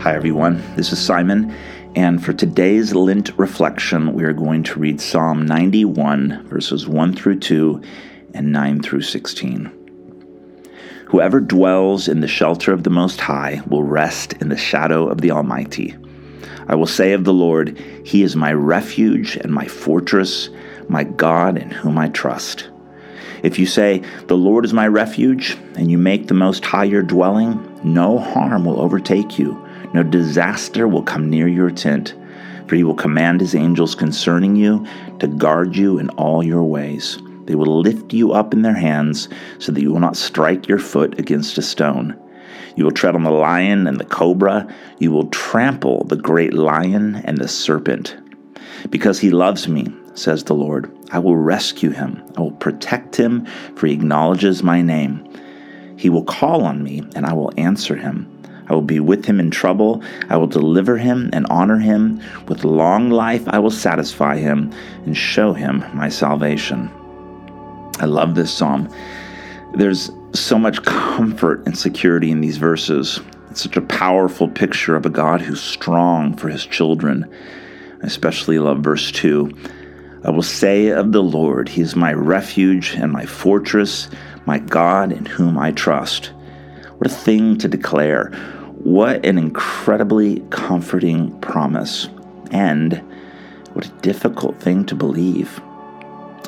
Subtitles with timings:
[0.00, 0.62] Hi, everyone.
[0.76, 1.54] This is Simon,
[1.94, 7.40] and for today's Lent reflection, we are going to read Psalm 91, verses 1 through
[7.40, 7.82] 2
[8.32, 9.70] and 9 through 16.
[11.08, 15.20] Whoever dwells in the shelter of the Most High will rest in the shadow of
[15.20, 15.94] the Almighty.
[16.66, 20.48] I will say of the Lord, He is my refuge and my fortress,
[20.88, 22.70] my God in whom I trust.
[23.42, 27.02] If you say, The Lord is my refuge, and you make the Most High your
[27.02, 32.14] dwelling, no harm will overtake you no disaster will come near your tent,
[32.66, 34.86] for he will command his angels concerning you
[35.18, 37.18] to guard you in all your ways.
[37.46, 40.78] They will lift you up in their hands so that you will not strike your
[40.78, 42.16] foot against a stone.
[42.76, 44.72] You will tread on the lion and the cobra.
[45.00, 48.16] You will trample the great lion and the serpent.
[48.88, 52.22] Because he loves me, says the Lord, I will rescue him.
[52.36, 55.26] I will protect him, for he acknowledges my name.
[55.96, 58.39] He will call on me, and I will answer him.
[58.70, 60.00] I will be with him in trouble.
[60.28, 62.22] I will deliver him and honor him.
[62.46, 64.72] With long life, I will satisfy him
[65.04, 66.88] and show him my salvation.
[67.98, 68.88] I love this psalm.
[69.74, 73.18] There's so much comfort and security in these verses.
[73.50, 77.28] It's such a powerful picture of a God who's strong for his children.
[78.04, 79.52] I especially love verse 2.
[80.22, 84.08] I will say of the Lord, He is my refuge and my fortress,
[84.46, 86.26] my God in whom I trust.
[86.98, 88.30] What a thing to declare.
[88.82, 92.08] What an incredibly comforting promise,
[92.50, 92.94] and
[93.74, 95.60] what a difficult thing to believe.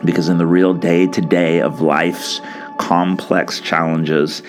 [0.02, 2.40] Because in the real day to day of life's
[2.78, 4.42] complex challenges,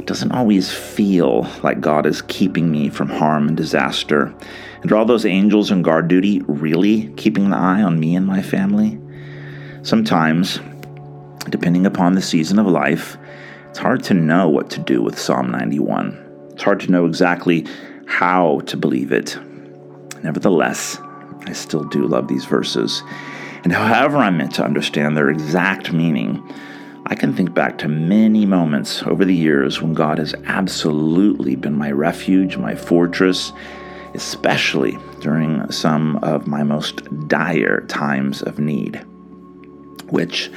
[0.00, 4.34] it doesn't always feel like God is keeping me from harm and disaster.
[4.82, 8.26] And are all those angels on guard duty really keeping an eye on me and
[8.26, 8.98] my family?
[9.82, 10.58] Sometimes,
[11.48, 13.16] depending upon the season of life,
[13.70, 16.27] it's hard to know what to do with Psalm 91.
[16.58, 17.68] It's hard to know exactly
[18.06, 19.38] how to believe it.
[20.24, 20.98] Nevertheless,
[21.46, 23.04] I still do love these verses.
[23.62, 26.42] And however I'm meant to understand their exact meaning,
[27.06, 31.78] I can think back to many moments over the years when God has absolutely been
[31.78, 33.52] my refuge, my fortress,
[34.14, 38.96] especially during some of my most dire times of need.
[40.10, 40.50] Which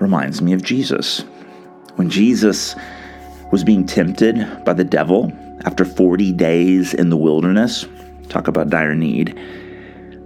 [0.00, 1.20] reminds me of Jesus.
[1.96, 2.74] When Jesus
[3.50, 5.32] was being tempted by the devil
[5.64, 7.86] after 40 days in the wilderness.
[8.28, 9.38] Talk about dire need.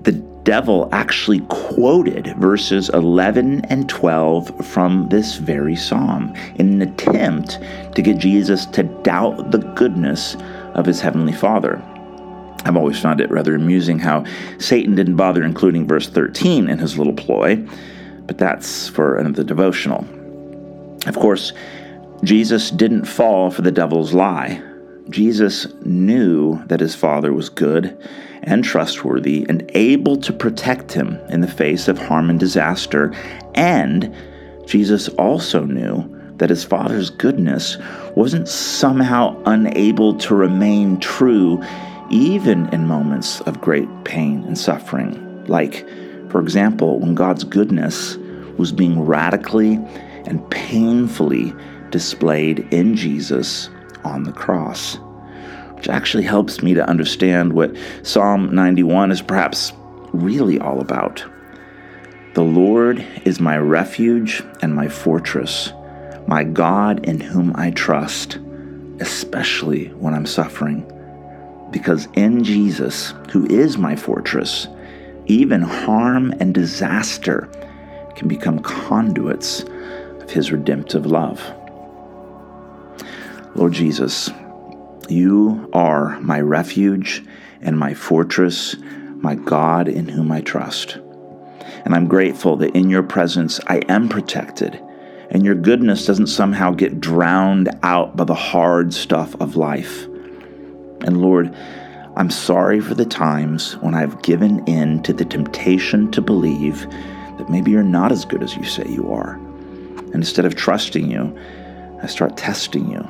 [0.02, 0.12] The
[0.44, 7.60] devil actually quoted verses 11 and 12 from this very psalm in an attempt
[7.94, 10.36] to get Jesus to doubt the goodness
[10.74, 11.80] of his heavenly Father.
[12.64, 14.24] I've always found it rather amusing how
[14.58, 17.56] Satan didn't bother including verse 13 in his little ploy,
[18.26, 20.06] but that's for another devotional.
[21.06, 21.52] Of course,
[22.24, 24.62] Jesus didn't fall for the devil's lie.
[25.10, 27.98] Jesus knew that his Father was good
[28.44, 33.12] and trustworthy and able to protect him in the face of harm and disaster.
[33.54, 34.14] And
[34.66, 37.76] Jesus also knew that his Father's goodness
[38.14, 41.62] wasn't somehow unable to remain true
[42.10, 45.44] even in moments of great pain and suffering.
[45.46, 45.88] Like,
[46.30, 48.16] for example, when God's goodness
[48.58, 49.74] was being radically
[50.24, 51.52] and painfully
[51.92, 53.70] displayed in Jesus
[54.02, 54.96] on the cross,
[55.74, 59.72] which actually helps me to understand what Psalm 91 is perhaps
[60.12, 61.24] really all about.
[62.34, 65.72] The Lord is my refuge and my fortress,
[66.26, 68.38] my God in whom I trust,
[69.00, 70.88] especially when I'm suffering.
[71.70, 74.66] Because in Jesus, who is my fortress,
[75.26, 77.48] even harm and disaster
[78.16, 79.62] can become conduits
[80.20, 81.42] of his redemptive love.
[83.54, 84.30] Lord Jesus,
[85.10, 87.22] you are my refuge
[87.60, 88.76] and my fortress,
[89.16, 90.96] my God in whom I trust.
[91.84, 94.82] And I'm grateful that in your presence I am protected,
[95.30, 100.04] and your goodness doesn't somehow get drowned out by the hard stuff of life.
[101.02, 101.54] And Lord,
[102.16, 106.80] I'm sorry for the times when I've given in to the temptation to believe
[107.36, 109.34] that maybe you're not as good as you say you are.
[109.34, 111.38] And instead of trusting you,
[112.02, 113.06] I start testing you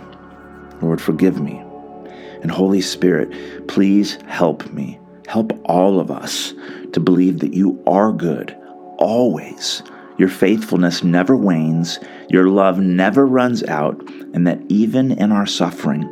[0.83, 1.63] Lord, forgive me.
[2.43, 4.99] And Holy Spirit, please help me.
[5.29, 6.53] Help all of us
[6.93, 8.57] to believe that you are good,
[8.99, 9.83] always.
[10.19, 11.99] Your faithfulness never wanes,
[12.29, 13.99] your love never runs out,
[14.35, 16.03] and that even in our suffering,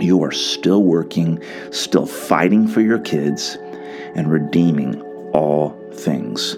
[0.00, 3.58] you are still working, still fighting for your kids,
[4.14, 5.00] and redeeming
[5.32, 6.54] all things.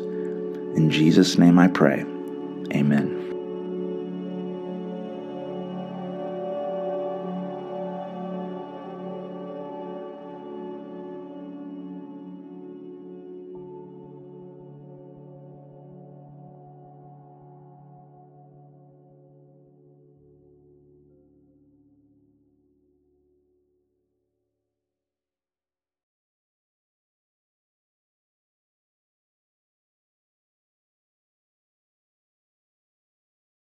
[0.77, 2.05] In Jesus' name I pray.
[2.73, 3.20] Amen.